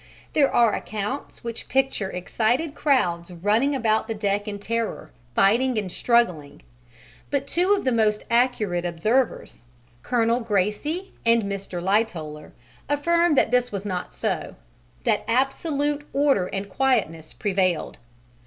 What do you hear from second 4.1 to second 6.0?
deck in terror, fighting and